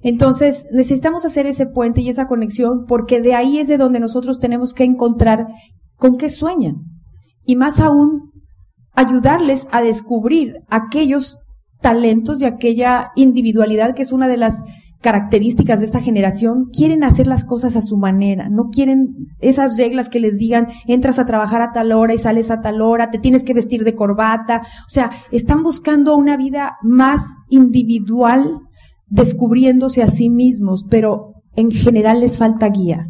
Entonces, 0.02 0.68
necesitamos 0.72 1.26
hacer 1.26 1.46
ese 1.46 1.66
puente 1.66 2.02
y 2.02 2.10
esa 2.10 2.28
conexión 2.28 2.86
porque 2.88 3.22
de 3.22 3.36
ahí 3.36 3.60
es 3.60 3.68
de 3.68 3.78
donde 3.78 4.00
nosotros 4.00 4.40
tenemos 4.40 4.74
que 4.74 4.84
encontrar 4.84 5.48
con 5.96 6.18
qué 6.18 6.30
sueñan. 6.30 6.76
Y 7.46 7.56
más 7.56 7.80
aún, 7.80 8.32
ayudarles 8.94 9.68
a 9.72 9.82
descubrir 9.82 10.56
aquellos 10.70 11.40
talentos 11.82 12.42
y 12.42 12.46
aquella 12.46 13.12
individualidad 13.16 13.94
que 13.94 14.04
es 14.04 14.12
una 14.12 14.28
de 14.28 14.38
las 14.38 14.64
características 15.04 15.82
de 15.82 15.86
esta 15.86 16.00
generación, 16.00 16.70
quieren 16.72 17.04
hacer 17.04 17.28
las 17.28 17.44
cosas 17.44 17.76
a 17.76 17.82
su 17.82 17.98
manera, 17.98 18.50
no 18.50 18.70
quieren 18.72 19.28
esas 19.40 19.78
reglas 19.78 20.10
que 20.10 20.20
les 20.20 20.38
digan, 20.38 20.68
entras 20.88 21.20
a 21.20 21.26
trabajar 21.26 21.62
a 21.62 21.72
tal 21.74 21.92
hora 21.92 22.16
y 22.16 22.18
sales 22.18 22.50
a 22.50 22.62
tal 22.62 22.82
hora, 22.82 23.12
te 23.12 23.20
tienes 23.20 23.44
que 23.44 23.54
vestir 23.54 23.84
de 23.84 23.94
corbata, 23.94 24.62
o 24.88 24.90
sea, 24.90 25.12
están 25.32 25.62
buscando 25.62 26.16
una 26.16 26.38
vida 26.38 26.78
más 26.82 27.22
individual, 27.50 28.62
descubriéndose 29.08 30.02
a 30.02 30.10
sí 30.10 30.30
mismos, 30.30 30.86
pero 30.90 31.34
en 31.56 31.70
general 31.70 32.22
les 32.22 32.40
falta 32.40 32.70
guía. 32.70 33.08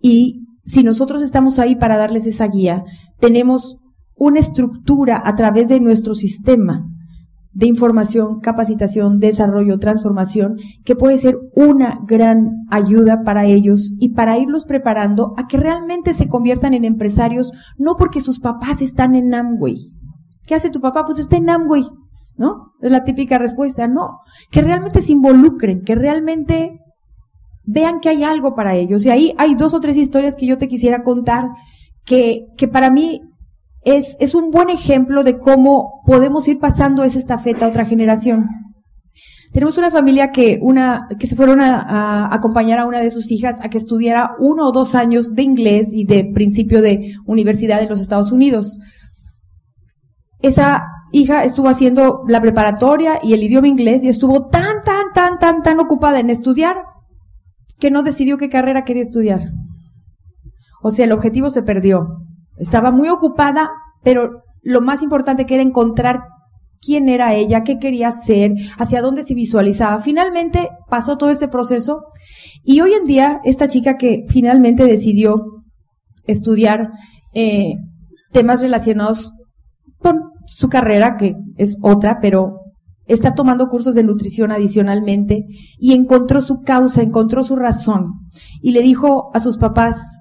Y 0.00 0.44
si 0.64 0.84
nosotros 0.84 1.22
estamos 1.22 1.58
ahí 1.58 1.74
para 1.76 1.96
darles 1.96 2.26
esa 2.26 2.46
guía, 2.46 2.84
tenemos 3.18 3.78
una 4.14 4.38
estructura 4.38 5.20
a 5.24 5.34
través 5.34 5.68
de 5.68 5.80
nuestro 5.80 6.14
sistema 6.14 6.86
de 7.56 7.66
información, 7.66 8.40
capacitación, 8.40 9.18
desarrollo, 9.18 9.78
transformación, 9.78 10.56
que 10.84 10.94
puede 10.94 11.16
ser 11.16 11.38
una 11.54 12.00
gran 12.06 12.66
ayuda 12.70 13.22
para 13.24 13.46
ellos 13.46 13.94
y 13.98 14.10
para 14.10 14.36
irlos 14.36 14.66
preparando 14.66 15.32
a 15.38 15.46
que 15.46 15.56
realmente 15.56 16.12
se 16.12 16.28
conviertan 16.28 16.74
en 16.74 16.84
empresarios, 16.84 17.52
no 17.78 17.96
porque 17.96 18.20
sus 18.20 18.40
papás 18.40 18.82
están 18.82 19.14
en 19.14 19.34
Amway. 19.34 19.78
¿Qué 20.46 20.54
hace 20.54 20.68
tu 20.68 20.82
papá? 20.82 21.04
Pues 21.06 21.18
está 21.18 21.38
en 21.38 21.48
Amway, 21.48 21.84
¿no? 22.36 22.74
Es 22.82 22.92
la 22.92 23.04
típica 23.04 23.38
respuesta, 23.38 23.88
no. 23.88 24.18
Que 24.50 24.60
realmente 24.60 25.00
se 25.00 25.12
involucren, 25.12 25.80
que 25.80 25.94
realmente 25.94 26.78
vean 27.64 28.00
que 28.00 28.10
hay 28.10 28.22
algo 28.22 28.54
para 28.54 28.74
ellos. 28.74 29.06
Y 29.06 29.10
ahí 29.10 29.34
hay 29.38 29.54
dos 29.54 29.72
o 29.72 29.80
tres 29.80 29.96
historias 29.96 30.36
que 30.36 30.46
yo 30.46 30.58
te 30.58 30.68
quisiera 30.68 31.02
contar 31.02 31.48
que, 32.04 32.48
que 32.58 32.68
para 32.68 32.90
mí 32.90 33.22
es, 33.86 34.34
un 34.34 34.50
buen 34.50 34.68
ejemplo 34.68 35.22
de 35.22 35.38
cómo 35.38 36.02
podemos 36.04 36.48
ir 36.48 36.58
pasando 36.58 37.04
esa 37.04 37.18
estafeta 37.18 37.66
a 37.66 37.68
otra 37.68 37.86
generación. 37.86 38.48
Tenemos 39.52 39.78
una 39.78 39.92
familia 39.92 40.32
que 40.32 40.60
se 41.20 41.36
fueron 41.36 41.60
a, 41.60 41.80
a, 41.80 42.34
acompañar 42.34 42.80
a 42.80 42.86
una 42.86 43.00
de 43.00 43.10
sus 43.10 43.30
hijas 43.30 43.58
a 43.62 43.70
que 43.70 43.78
estudiara 43.78 44.32
uno 44.40 44.66
o 44.66 44.72
dos 44.72 44.94
años 44.96 45.34
de 45.34 45.42
inglés 45.42 45.92
y 45.92 46.04
de 46.04 46.24
principio 46.24 46.82
de 46.82 47.14
universidad 47.26 47.80
en 47.80 47.88
los 47.88 48.00
Estados 48.00 48.32
Unidos. 48.32 48.76
Esa 50.40 50.84
hija 51.12 51.44
estuvo 51.44 51.68
haciendo 51.68 52.24
la 52.26 52.40
preparatoria 52.40 53.20
y 53.22 53.34
el 53.34 53.42
idioma 53.44 53.68
inglés 53.68 54.02
y 54.02 54.08
estuvo 54.08 54.46
tan, 54.46 54.82
tan, 54.84 55.12
tan, 55.14 55.38
tan, 55.38 55.62
tan 55.62 55.78
ocupada 55.78 56.18
en 56.18 56.28
estudiar 56.28 56.76
que 57.78 57.92
no 57.92 58.02
decidió 58.02 58.36
qué 58.36 58.48
carrera 58.48 58.84
quería 58.84 59.02
estudiar. 59.02 59.42
O 60.82 60.90
sea, 60.90 61.04
el 61.04 61.12
objetivo 61.12 61.50
se 61.50 61.62
perdió. 61.62 62.25
Estaba 62.56 62.90
muy 62.90 63.08
ocupada, 63.08 63.70
pero 64.02 64.42
lo 64.62 64.80
más 64.80 65.02
importante 65.02 65.46
que 65.46 65.54
era 65.54 65.62
encontrar 65.62 66.20
quién 66.80 67.08
era 67.08 67.34
ella, 67.34 67.62
qué 67.62 67.78
quería 67.78 68.08
hacer, 68.08 68.52
hacia 68.78 69.02
dónde 69.02 69.22
se 69.22 69.34
visualizaba. 69.34 70.00
Finalmente 70.00 70.70
pasó 70.88 71.16
todo 71.16 71.30
este 71.30 71.48
proceso 71.48 72.04
y 72.62 72.80
hoy 72.80 72.92
en 72.92 73.04
día 73.04 73.40
esta 73.44 73.68
chica 73.68 73.96
que 73.96 74.24
finalmente 74.28 74.84
decidió 74.84 75.64
estudiar 76.24 76.90
eh, 77.34 77.74
temas 78.32 78.62
relacionados 78.62 79.32
con 79.98 80.20
su 80.46 80.68
carrera, 80.68 81.16
que 81.16 81.34
es 81.56 81.76
otra, 81.82 82.18
pero 82.20 82.60
está 83.06 83.34
tomando 83.34 83.68
cursos 83.68 83.94
de 83.94 84.02
nutrición 84.02 84.50
adicionalmente 84.50 85.46
y 85.78 85.92
encontró 85.92 86.40
su 86.40 86.62
causa, 86.62 87.02
encontró 87.02 87.42
su 87.42 87.56
razón 87.56 88.12
y 88.60 88.72
le 88.72 88.82
dijo 88.82 89.30
a 89.34 89.40
sus 89.40 89.58
papás, 89.58 90.18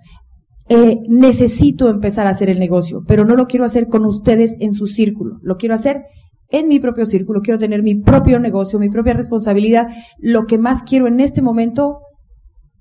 eh, 0.67 0.98
necesito 1.07 1.89
empezar 1.89 2.27
a 2.27 2.31
hacer 2.31 2.50
el 2.50 2.60
negocio, 2.60 3.03
pero 3.07 3.24
no 3.24 3.36
lo 3.36 3.45
quiero 3.45 3.65
hacer 3.65 3.88
con 3.88 4.05
ustedes 4.05 4.55
en 4.60 4.74
su 4.74 4.88
círculo, 4.88 5.38
lo 5.43 5.57
quiero 5.57 5.75
hacer 5.75 6.03
en 6.50 6.67
mi 6.67 6.79
propio 6.79 7.05
círculo, 7.05 7.41
quiero 7.41 7.60
tener 7.60 7.84
mi 7.84 7.95
propio 7.95 8.39
negocio, 8.39 8.79
mi 8.79 8.89
propia 8.89 9.13
responsabilidad. 9.13 9.88
Lo 10.19 10.45
que 10.45 10.57
más 10.57 10.84
quiero 10.84 11.07
en 11.07 11.19
este 11.19 11.41
momento 11.41 12.00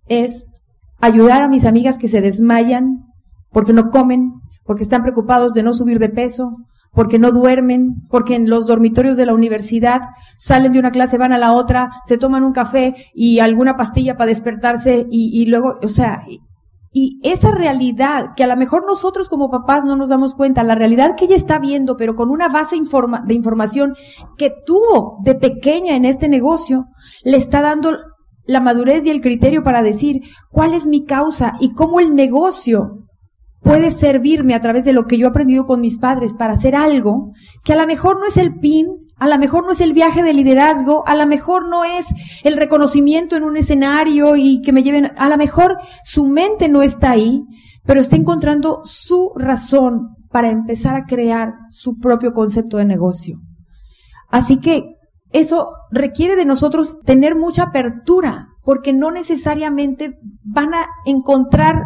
es 0.07 0.63
ayudar 0.99 1.43
a 1.43 1.49
mis 1.49 1.65
amigas 1.65 1.99
que 1.99 2.09
se 2.09 2.21
desmayan 2.21 3.05
porque 3.51 3.73
no 3.73 3.91
comen, 3.91 4.33
porque 4.65 4.83
están 4.83 5.03
preocupados 5.03 5.55
de 5.55 5.63
no 5.63 5.73
subir 5.73 5.99
de 5.99 6.09
peso, 6.09 6.51
porque 6.93 7.19
no 7.19 7.33
duermen, 7.33 7.95
porque 8.09 8.35
en 8.35 8.49
los 8.49 8.67
dormitorios 8.67 9.17
de 9.17 9.27
la 9.27 9.35
universidad 9.35 10.01
salen 10.39 10.73
de 10.73 10.79
una 10.79 10.91
clase, 10.91 11.19
van 11.19 11.33
a 11.33 11.39
la 11.39 11.53
otra, 11.53 11.91
se 12.05 12.19
toman 12.19 12.45
un 12.45 12.53
café 12.53 12.95
y 13.15 13.41
alguna 13.41 13.77
pastilla 13.77 14.17
para 14.17 14.29
despertarse 14.29 15.07
y, 15.11 15.41
y 15.41 15.47
luego, 15.47 15.79
o 15.83 15.89
sea, 15.89 16.23
y 16.97 17.19
esa 17.25 17.51
realidad, 17.51 18.35
que 18.37 18.45
a 18.45 18.47
lo 18.47 18.57
mejor 18.57 18.87
nosotros 18.87 19.29
como 19.29 19.51
papás 19.51 19.85
no 19.85 19.97
nos 19.97 20.11
damos 20.11 20.37
cuenta, 20.37 20.63
la 20.63 20.77
realidad 20.77 21.17
que 21.17 21.25
ella 21.25 21.35
está 21.35 21.59
viendo, 21.59 21.97
pero 21.97 22.15
con 22.15 22.31
una 22.31 22.49
base 22.49 22.77
de 22.77 23.35
información 23.35 23.95
que 24.39 24.53
tuvo 24.65 25.19
de 25.25 25.35
pequeña 25.35 25.97
en 25.97 26.05
este 26.05 26.29
negocio, 26.29 26.85
le 27.25 27.37
está 27.37 27.63
dando 27.63 27.99
la 28.47 28.61
madurez 28.61 29.05
y 29.05 29.11
el 29.11 29.21
criterio 29.21 29.65
para 29.65 29.83
decir 29.83 30.21
cuál 30.51 30.73
es 30.73 30.87
mi 30.87 31.05
causa 31.05 31.55
y 31.59 31.73
cómo 31.73 31.99
el 31.99 32.15
negocio 32.15 33.09
puede 33.61 33.91
servirme 33.91 34.55
a 34.55 34.61
través 34.61 34.85
de 34.85 34.93
lo 34.93 35.07
que 35.07 35.19
yo 35.19 35.27
he 35.27 35.31
aprendido 35.31 35.65
con 35.65 35.81
mis 35.81 35.99
padres 35.99 36.37
para 36.37 36.53
hacer 36.53 36.77
algo 36.77 37.33
que 37.65 37.73
a 37.73 37.77
lo 37.77 37.89
mejor 37.89 38.21
no 38.21 38.27
es 38.29 38.37
el 38.37 38.55
pin, 38.61 38.87
a 39.17 39.29
lo 39.29 39.39
mejor 39.39 39.65
no 39.65 39.73
es 39.73 39.81
el 39.81 39.93
viaje 39.93 40.23
de 40.23 40.35
liderazgo, 40.35 41.07
a 41.07 41.15
lo 41.15 41.27
mejor 41.27 41.69
no 41.69 41.85
es 41.85 42.07
el 42.43 42.57
reconocimiento 42.57 43.37
en 43.37 43.45
un 43.45 43.57
escenario 43.57 44.37
y 44.37 44.61
que 44.61 44.73
me 44.73 44.83
lleven, 44.83 45.13
a 45.17 45.29
lo 45.29 45.37
mejor 45.37 45.79
su 46.05 46.27
mente 46.27 46.69
no 46.69 46.83
está 46.83 47.13
ahí, 47.13 47.43
pero 47.85 48.01
está 48.01 48.17
encontrando 48.17 48.81
su 48.85 49.33
razón 49.37 50.17
para 50.31 50.51
empezar 50.51 50.97
a 50.97 51.05
crear 51.05 51.55
su 51.71 51.97
propio 51.97 52.33
concepto 52.33 52.79
de 52.79 52.85
negocio. 52.85 53.39
Así 54.31 54.59
que 54.59 54.97
eso 55.31 55.69
requiere 55.91 56.35
de 56.37 56.45
nosotros 56.45 56.99
tener 57.05 57.37
mucha 57.37 57.65
apertura, 57.65 58.49
porque 58.63 58.93
no 58.93 59.11
necesariamente 59.11 60.19
van 60.43 60.75
a 60.75 60.87
encontrar 61.07 61.83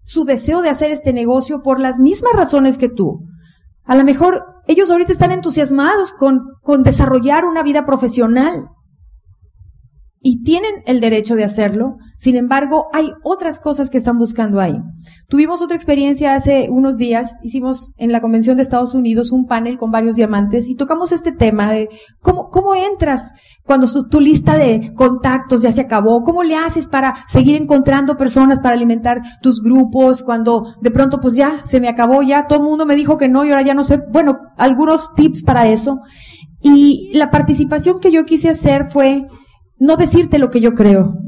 su 0.00 0.24
deseo 0.24 0.60
de 0.62 0.70
hacer 0.70 0.90
este 0.90 1.12
negocio 1.12 1.62
por 1.62 1.80
las 1.80 1.98
mismas 1.98 2.32
razones 2.34 2.78
que 2.78 2.88
tú. 2.88 3.20
A 3.84 3.94
lo 3.96 4.04
mejor 4.04 4.44
ellos 4.66 4.90
ahorita 4.90 5.12
están 5.12 5.32
entusiasmados 5.32 6.12
con, 6.12 6.54
con 6.62 6.82
desarrollar 6.82 7.44
una 7.44 7.62
vida 7.62 7.84
profesional 7.84 8.68
y 10.26 10.42
tienen 10.42 10.76
el 10.86 11.00
derecho 11.00 11.36
de 11.36 11.44
hacerlo. 11.44 11.98
Sin 12.16 12.34
embargo, 12.34 12.86
hay 12.94 13.12
otras 13.22 13.60
cosas 13.60 13.90
que 13.90 13.98
están 13.98 14.16
buscando 14.16 14.58
ahí. 14.58 14.80
Tuvimos 15.28 15.60
otra 15.60 15.76
experiencia 15.76 16.34
hace 16.34 16.68
unos 16.70 16.96
días, 16.96 17.38
hicimos 17.42 17.92
en 17.98 18.10
la 18.10 18.22
Convención 18.22 18.56
de 18.56 18.62
Estados 18.62 18.94
Unidos 18.94 19.32
un 19.32 19.44
panel 19.44 19.76
con 19.76 19.90
varios 19.90 20.16
diamantes 20.16 20.70
y 20.70 20.76
tocamos 20.76 21.12
este 21.12 21.32
tema 21.32 21.70
de 21.70 21.90
cómo, 22.22 22.48
cómo 22.48 22.74
entras 22.74 23.32
cuando 23.64 23.86
tu, 24.08 24.18
lista 24.18 24.56
de 24.56 24.94
contactos 24.94 25.60
ya 25.60 25.72
se 25.72 25.82
acabó, 25.82 26.22
cómo 26.22 26.42
le 26.42 26.56
haces 26.56 26.88
para 26.88 27.14
seguir 27.28 27.54
encontrando 27.54 28.16
personas 28.16 28.62
para 28.62 28.76
alimentar 28.76 29.20
tus 29.42 29.60
grupos, 29.60 30.22
cuando 30.22 30.74
de 30.80 30.90
pronto 30.90 31.20
pues 31.20 31.34
ya 31.34 31.60
se 31.64 31.80
me 31.80 31.88
acabó, 31.88 32.22
ya 32.22 32.46
todo 32.46 32.60
el 32.60 32.64
mundo 32.64 32.86
me 32.86 32.96
dijo 32.96 33.18
que 33.18 33.28
no 33.28 33.44
y 33.44 33.50
ahora 33.50 33.60
ya 33.60 33.74
no 33.74 33.82
sé, 33.82 34.00
bueno, 34.10 34.38
algunos 34.56 35.12
tips 35.14 35.42
para 35.42 35.68
eso. 35.68 35.98
Y 36.62 37.10
la 37.12 37.30
participación 37.30 38.00
que 38.00 38.10
yo 38.10 38.24
quise 38.24 38.48
hacer 38.48 38.86
fue, 38.86 39.26
no 39.78 39.96
decirte 39.96 40.38
lo 40.38 40.50
que 40.50 40.60
yo 40.60 40.74
creo. 40.74 41.18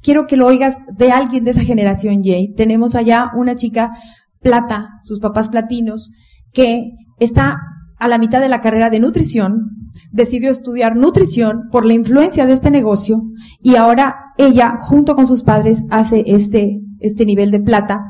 Quiero 0.00 0.26
que 0.26 0.36
lo 0.36 0.46
oigas 0.46 0.84
de 0.96 1.12
alguien 1.12 1.44
de 1.44 1.52
esa 1.52 1.62
generación, 1.62 2.22
Jay. 2.24 2.52
Tenemos 2.54 2.94
allá 2.94 3.30
una 3.36 3.54
chica 3.54 3.92
plata, 4.40 4.98
sus 5.02 5.20
papás 5.20 5.48
platinos, 5.48 6.10
que 6.52 6.90
está 7.18 7.58
a 7.98 8.08
la 8.08 8.18
mitad 8.18 8.40
de 8.40 8.48
la 8.48 8.60
carrera 8.60 8.90
de 8.90 8.98
nutrición, 8.98 9.88
decidió 10.10 10.50
estudiar 10.50 10.96
nutrición 10.96 11.68
por 11.70 11.86
la 11.86 11.94
influencia 11.94 12.46
de 12.46 12.52
este 12.52 12.70
negocio 12.70 13.22
y 13.62 13.76
ahora 13.76 14.16
ella, 14.38 14.76
junto 14.80 15.14
con 15.14 15.28
sus 15.28 15.44
padres, 15.44 15.84
hace 15.88 16.24
este, 16.26 16.80
este 16.98 17.24
nivel 17.24 17.52
de 17.52 17.60
plata 17.60 18.00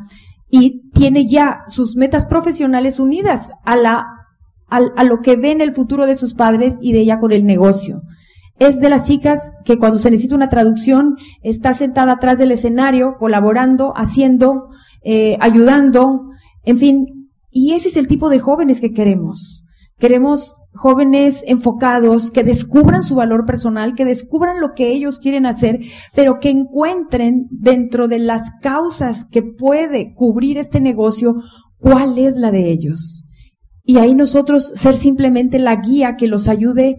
y 0.48 0.90
tiene 0.92 1.26
ya 1.26 1.60
sus 1.66 1.96
metas 1.96 2.26
profesionales 2.26 3.00
unidas 3.00 3.52
a 3.64 3.76
la, 3.76 4.06
a, 4.70 4.80
a 4.96 5.04
lo 5.04 5.20
que 5.20 5.36
ve 5.36 5.50
en 5.50 5.60
el 5.60 5.72
futuro 5.72 6.06
de 6.06 6.14
sus 6.14 6.32
padres 6.32 6.78
y 6.80 6.92
de 6.94 7.00
ella 7.00 7.18
con 7.18 7.32
el 7.32 7.44
negocio 7.44 8.00
es 8.58 8.80
de 8.80 8.88
las 8.88 9.06
chicas 9.06 9.52
que 9.64 9.78
cuando 9.78 9.98
se 9.98 10.10
necesita 10.10 10.34
una 10.34 10.48
traducción 10.48 11.16
está 11.42 11.74
sentada 11.74 12.12
atrás 12.12 12.38
del 12.38 12.52
escenario, 12.52 13.16
colaborando, 13.18 13.92
haciendo, 13.96 14.68
eh, 15.02 15.36
ayudando, 15.40 16.30
en 16.64 16.78
fin. 16.78 17.06
Y 17.50 17.72
ese 17.72 17.88
es 17.88 17.96
el 17.96 18.06
tipo 18.06 18.28
de 18.28 18.38
jóvenes 18.38 18.80
que 18.80 18.92
queremos. 18.92 19.64
Queremos 19.98 20.54
jóvenes 20.74 21.44
enfocados, 21.46 22.30
que 22.30 22.44
descubran 22.44 23.02
su 23.02 23.14
valor 23.14 23.44
personal, 23.44 23.94
que 23.94 24.04
descubran 24.04 24.60
lo 24.60 24.72
que 24.74 24.92
ellos 24.92 25.18
quieren 25.18 25.44
hacer, 25.46 25.80
pero 26.14 26.38
que 26.40 26.50
encuentren 26.50 27.46
dentro 27.50 28.08
de 28.08 28.18
las 28.18 28.50
causas 28.62 29.26
que 29.30 29.42
puede 29.42 30.14
cubrir 30.14 30.58
este 30.58 30.80
negocio, 30.80 31.34
cuál 31.78 32.18
es 32.18 32.36
la 32.36 32.50
de 32.50 32.70
ellos. 32.70 33.24
Y 33.84 33.98
ahí 33.98 34.14
nosotros 34.14 34.72
ser 34.74 34.96
simplemente 34.96 35.58
la 35.58 35.76
guía 35.76 36.16
que 36.16 36.28
los 36.28 36.48
ayude 36.48 36.96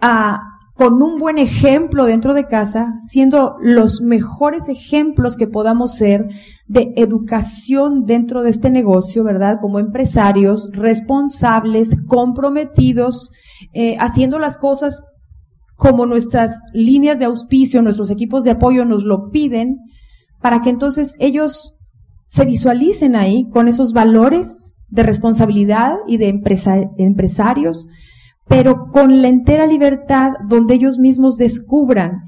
a 0.00 0.40
con 0.80 1.02
un 1.02 1.18
buen 1.18 1.36
ejemplo 1.36 2.06
dentro 2.06 2.32
de 2.32 2.46
casa, 2.46 2.94
siendo 3.02 3.56
los 3.60 4.00
mejores 4.00 4.70
ejemplos 4.70 5.36
que 5.36 5.46
podamos 5.46 5.94
ser 5.94 6.28
de 6.68 6.94
educación 6.96 8.06
dentro 8.06 8.42
de 8.42 8.48
este 8.48 8.70
negocio, 8.70 9.22
¿verdad? 9.22 9.58
Como 9.60 9.78
empresarios 9.78 10.70
responsables, 10.72 11.94
comprometidos, 12.06 13.30
eh, 13.74 13.96
haciendo 13.98 14.38
las 14.38 14.56
cosas 14.56 15.02
como 15.76 16.06
nuestras 16.06 16.62
líneas 16.72 17.18
de 17.18 17.26
auspicio, 17.26 17.82
nuestros 17.82 18.10
equipos 18.10 18.44
de 18.44 18.52
apoyo 18.52 18.86
nos 18.86 19.04
lo 19.04 19.28
piden, 19.28 19.80
para 20.40 20.62
que 20.62 20.70
entonces 20.70 21.14
ellos 21.18 21.74
se 22.24 22.46
visualicen 22.46 23.16
ahí 23.16 23.46
con 23.50 23.68
esos 23.68 23.92
valores 23.92 24.76
de 24.88 25.02
responsabilidad 25.02 25.96
y 26.06 26.16
de 26.16 26.28
empresarios, 26.96 27.86
pero 28.50 28.88
con 28.90 29.22
la 29.22 29.28
entera 29.28 29.64
libertad 29.64 30.32
donde 30.48 30.74
ellos 30.74 30.98
mismos 30.98 31.36
descubran 31.36 32.22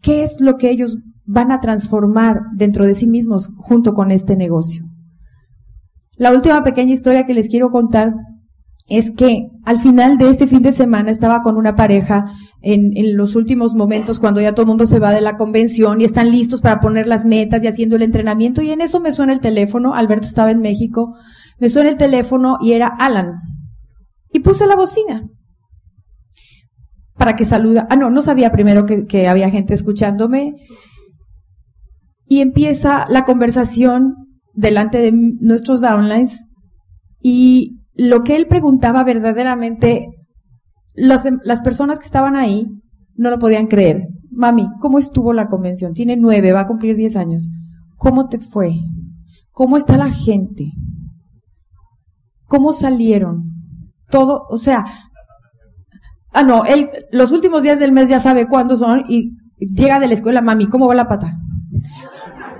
qué 0.00 0.22
es 0.22 0.40
lo 0.40 0.58
que 0.58 0.70
ellos 0.70 0.98
van 1.24 1.50
a 1.50 1.58
transformar 1.58 2.42
dentro 2.54 2.86
de 2.86 2.94
sí 2.94 3.08
mismos 3.08 3.50
junto 3.56 3.92
con 3.92 4.12
este 4.12 4.36
negocio. 4.36 4.84
La 6.16 6.30
última 6.30 6.62
pequeña 6.62 6.92
historia 6.92 7.26
que 7.26 7.34
les 7.34 7.48
quiero 7.48 7.70
contar 7.70 8.14
es 8.88 9.10
que 9.10 9.48
al 9.64 9.80
final 9.80 10.18
de 10.18 10.30
ese 10.30 10.46
fin 10.46 10.62
de 10.62 10.70
semana 10.70 11.10
estaba 11.10 11.42
con 11.42 11.56
una 11.56 11.74
pareja 11.74 12.26
en, 12.62 12.92
los 13.16 13.34
últimos 13.34 13.74
momentos 13.74 14.20
cuando 14.20 14.40
ya 14.40 14.52
todo 14.52 14.62
el 14.62 14.68
mundo 14.68 14.86
se 14.86 15.00
va 15.00 15.12
de 15.12 15.20
la 15.20 15.36
convención 15.36 16.00
y 16.00 16.04
están 16.04 16.30
listos 16.30 16.60
para 16.60 16.78
poner 16.78 17.08
las 17.08 17.24
metas 17.24 17.64
y 17.64 17.66
haciendo 17.66 17.96
el 17.96 18.02
entrenamiento 18.02 18.62
y 18.62 18.70
en 18.70 18.82
eso 18.82 19.00
me 19.00 19.10
suena 19.10 19.32
el 19.32 19.40
teléfono, 19.40 19.94
Alberto 19.94 20.28
estaba 20.28 20.52
en 20.52 20.60
México, 20.60 21.16
me 21.58 21.68
suena 21.68 21.88
el 21.88 21.96
teléfono 21.96 22.58
y 22.62 22.74
era 22.74 22.86
Alan. 22.86 23.40
Y 24.30 24.38
puse 24.40 24.64
la 24.68 24.76
bocina 24.76 25.28
para 27.16 27.36
que 27.36 27.44
saluda. 27.44 27.86
Ah, 27.90 27.96
no, 27.96 28.10
no 28.10 28.22
sabía 28.22 28.52
primero 28.52 28.84
que, 28.86 29.28
había 29.28 29.50
gente 29.50 29.74
escuchándome. 29.74 30.54
Y 32.26 32.40
empieza 32.40 33.06
la 33.08 33.24
conversación 33.24 34.14
delante 34.54 34.98
de 34.98 35.12
nuestros 35.12 35.80
downlines 35.80 36.46
y 37.20 37.80
lo 37.94 38.22
que 38.24 38.36
él 38.36 38.46
preguntaba 38.46 39.04
verdaderamente, 39.04 40.08
las, 40.94 41.24
las 41.44 41.62
personas 41.62 41.98
que 41.98 42.06
estaban 42.06 42.36
ahí 42.36 42.66
no 43.14 43.30
lo 43.30 43.38
podían 43.38 43.68
creer. 43.68 44.08
Mami, 44.30 44.68
¿cómo 44.80 44.98
estuvo 44.98 45.32
la 45.32 45.46
convención? 45.46 45.94
Tiene 45.94 46.16
nueve, 46.16 46.52
va 46.52 46.60
a 46.60 46.66
cumplir 46.66 46.96
diez 46.96 47.16
años. 47.16 47.48
¿Cómo 47.96 48.28
te 48.28 48.38
fue? 48.38 48.80
¿Cómo 49.52 49.76
está 49.76 49.96
la 49.96 50.10
gente? 50.10 50.72
¿Cómo 52.46 52.72
salieron? 52.72 53.44
Todo, 54.10 54.42
o 54.50 54.58
sea, 54.58 54.84
ah, 56.36 56.42
no, 56.42 56.64
él 56.64 56.88
los 57.10 57.32
últimos 57.32 57.62
días 57.62 57.78
del 57.78 57.92
mes 57.92 58.08
ya 58.08 58.20
sabe 58.20 58.46
cuándo 58.46 58.76
son 58.76 59.04
y 59.08 59.32
llega 59.58 59.98
de 59.98 60.06
la 60.06 60.14
escuela, 60.14 60.40
mami, 60.40 60.66
¿cómo 60.66 60.86
va 60.86 60.94
la 60.94 61.08
pata? 61.08 61.32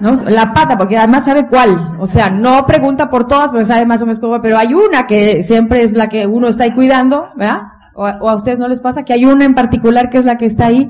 ¿no? 0.00 0.14
La 0.28 0.52
pata, 0.52 0.76
porque 0.76 0.97
además 0.97 1.25
sabe 1.25 1.47
cuál. 1.47 1.97
O 1.99 2.06
sea, 2.06 2.30
no 2.30 2.66
pregunta 2.66 3.09
por 3.09 3.26
todas 3.26 3.50
porque 3.50 3.66
sabe 3.66 3.87
más 3.87 4.02
o 4.02 4.06
menos 4.06 4.21
cómo, 4.21 4.40
pero 4.40 4.59
hay 4.59 4.75
una 4.75 5.06
que 5.06 5.42
siempre 5.42 5.83
es 5.83 5.92
la 5.92 6.09
que 6.09 6.26
uno 6.26 6.49
está 6.49 6.64
ahí 6.64 6.73
cuidando, 6.73 7.26
¿verdad? 7.37 7.62
O, 7.95 8.04
a 8.06 8.35
ustedes 8.35 8.59
no 8.59 8.68
les 8.68 8.80
pasa 8.80 9.04
que 9.04 9.12
hay 9.12 9.25
una 9.25 9.45
en 9.45 9.54
particular 9.54 10.11
que 10.11 10.18
es 10.18 10.25
la 10.25 10.37
que 10.37 10.47
está 10.47 10.66
ahí. 10.66 10.88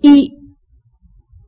Y 0.00 0.56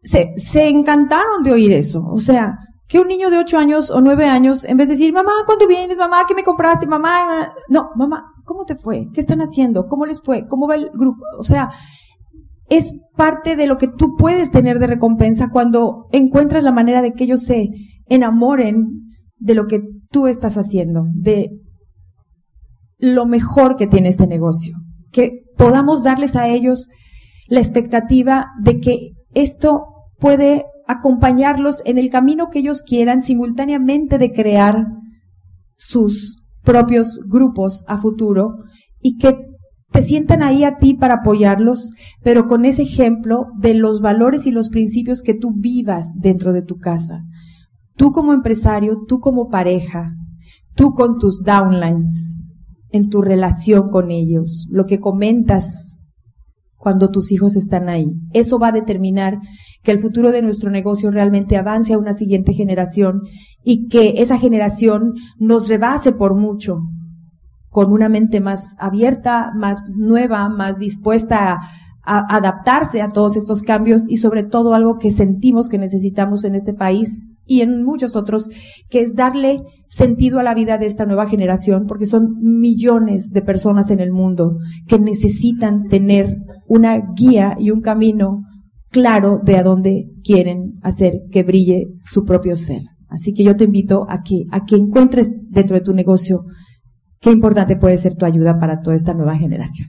se, 0.03 0.33
se 0.37 0.69
encantaron 0.69 1.43
de 1.43 1.53
oír 1.53 1.73
eso. 1.73 2.03
O 2.11 2.19
sea, 2.19 2.59
que 2.89 2.99
un 2.99 3.09
niño 3.09 3.31
de 3.31 3.39
ocho 3.39 3.59
años 3.59 3.91
o 3.91 4.01
nueve 4.01 4.27
años, 4.27 4.65
en 4.65 4.79
vez 4.79 4.89
de 4.89 4.95
decir, 4.95 5.13
mamá, 5.13 5.33
¿cuándo 5.45 5.67
vienes? 5.67 5.99
Mamá, 5.99 6.25
¿qué 6.27 6.35
me 6.35 6.43
compraste? 6.43 6.87
Mamá, 6.87 7.53
no, 7.69 7.91
mamá, 7.95 8.25
¿cómo 8.49 8.65
te 8.65 8.75
fue? 8.77 9.05
¿Qué 9.13 9.21
están 9.21 9.41
haciendo? 9.41 9.87
¿Cómo 9.89 10.07
les 10.07 10.23
fue? 10.23 10.47
¿Cómo 10.49 10.67
va 10.67 10.77
el 10.77 10.89
grupo? 10.95 11.23
O 11.39 11.45
sea, 11.45 11.69
es 12.71 12.95
parte 13.15 13.57
de 13.57 13.67
lo 13.67 13.77
que 13.77 13.89
tú 13.89 14.17
puedes 14.17 14.51
tener 14.51 14.79
de 14.79 14.87
recompensa 14.87 15.51
cuando 15.51 16.07
encuentras 16.13 16.65
la 16.65 16.73
manera 16.73 17.03
de 17.03 17.13
que 17.13 17.25
ellos 17.25 17.43
se 17.43 17.69
enamoren 18.07 18.87
de 19.37 19.55
lo 19.55 19.67
que 19.67 19.81
tú 20.11 20.27
estás 20.27 20.57
haciendo, 20.57 21.05
de 21.13 21.51
lo 22.97 23.27
mejor 23.27 23.77
que 23.77 23.87
tiene 23.87 24.09
este 24.09 24.27
negocio, 24.27 24.77
que 25.13 25.45
podamos 25.59 26.03
darles 26.03 26.35
a 26.35 26.49
ellos 26.49 26.89
la 27.49 27.61
expectativa 27.61 28.47
de 28.63 28.81
que 28.81 29.11
esto 29.35 29.85
puede 30.19 30.65
acompañarlos 30.87 31.83
en 31.85 31.99
el 31.99 32.09
camino 32.09 32.49
que 32.51 32.61
ellos 32.61 32.81
quieran 32.83 33.21
simultáneamente 33.21 34.17
de 34.17 34.31
crear 34.31 34.87
sus 35.77 36.38
propios 36.69 37.19
grupos 37.27 37.83
a 37.89 37.97
futuro 37.97 38.57
y 39.01 39.17
que 39.17 39.39
te 39.91 40.03
sientan 40.03 40.43
ahí 40.43 40.65
a 40.65 40.77
ti 40.77 40.93
para 40.93 41.15
apoyarlos, 41.15 41.93
pero 42.23 42.47
con 42.47 42.67
ese 42.67 42.83
ejemplo 42.83 43.47
de 43.59 43.73
los 43.73 44.03
valores 44.03 44.47
y 44.47 44.51
los 44.51 44.69
principios 44.69 45.23
que 45.23 45.33
tú 45.33 45.55
vivas 45.57 46.13
dentro 46.15 46.53
de 46.53 46.61
tu 46.61 46.77
casa. 46.77 47.25
Tú 47.97 48.13
como 48.13 48.35
empresario, 48.35 48.99
tú 49.09 49.19
como 49.19 49.49
pareja, 49.49 50.13
tú 50.75 50.93
con 50.93 51.17
tus 51.17 51.43
downlines, 51.43 52.35
en 52.91 53.09
tu 53.09 53.23
relación 53.23 53.89
con 53.89 54.11
ellos, 54.11 54.67
lo 54.71 54.85
que 54.85 55.01
comentas 55.01 55.98
cuando 56.79 57.11
tus 57.11 57.31
hijos 57.33 57.57
están 57.57 57.89
ahí. 57.89 58.07
Eso 58.33 58.59
va 58.59 58.69
a 58.69 58.73
determinar 58.73 59.39
que 59.83 59.91
el 59.91 59.99
futuro 59.99 60.31
de 60.31 60.43
nuestro 60.43 60.71
negocio 60.71 61.11
realmente 61.11 61.57
avance 61.57 61.93
a 61.93 61.99
una 61.99 62.13
siguiente 62.13 62.53
generación 62.55 63.23
y 63.63 63.89
que 63.89 64.23
esa 64.23 64.39
generación 64.39 65.15
nos 65.39 65.69
rebase 65.69 66.13
por 66.13 66.35
mucho 66.35 66.79
con 67.69 67.93
una 67.93 68.09
mente 68.09 68.41
más 68.41 68.77
abierta, 68.79 69.53
más 69.55 69.89
nueva, 69.95 70.49
más 70.49 70.79
dispuesta 70.79 71.53
a, 71.53 72.37
adaptarse 72.37 73.03
a 73.03 73.09
todos 73.11 73.37
estos 73.37 73.61
cambios 73.61 74.09
y 74.09 74.17
sobre 74.17 74.43
todo 74.43 74.73
algo 74.73 74.97
que 74.99 75.11
sentimos 75.11 75.69
que 75.69 75.77
necesitamos 75.77 76.45
en 76.45 76.55
este 76.55 76.73
país 76.73 77.29
y 77.49 77.63
en 77.63 77.83
muchos 77.83 78.15
otros, 78.15 78.49
que 78.89 79.01
es 79.01 79.15
darle 79.15 79.63
sentido 79.89 80.39
a 80.39 80.43
la 80.43 80.55
vida 80.55 80.77
de 80.79 80.87
esta 80.87 81.07
nueva 81.07 81.29
generación, 81.29 81.87
porque 81.89 82.07
son 82.07 82.37
millones 82.41 83.31
de 83.31 83.43
personas 83.43 83.91
en 83.91 84.01
el 84.01 84.13
mundo 84.13 84.59
que 84.87 84.99
necesitan 84.99 85.89
tener 85.89 86.37
una 86.69 87.01
guía 87.17 87.57
y 87.59 87.71
un 87.71 87.81
camino 87.81 88.43
claro 88.91 89.41
de 89.43 89.57
a 89.57 89.63
dónde 89.63 90.11
quieren 90.23 90.79
hacer 90.83 91.23
que 91.33 91.43
brille 91.43 91.89
su 91.99 92.25
propio 92.25 92.55
ser. 92.55 92.83
Así 93.09 93.33
que 93.33 93.43
yo 93.43 93.57
te 93.57 93.65
invito 93.65 94.07
a 94.09 94.23
que, 94.23 94.45
a 94.51 94.65
que 94.67 94.77
encuentres 94.77 95.31
dentro 95.49 95.77
de 95.77 95.83
tu 95.83 95.95
negocio 95.95 96.45
qué 97.21 97.31
importante 97.31 97.77
puede 97.77 97.97
ser 97.97 98.15
tu 98.15 98.27
ayuda 98.27 98.59
para 98.61 98.81
toda 98.81 98.95
esta 98.95 99.15
nueva 99.15 99.37
generación. 99.37 99.89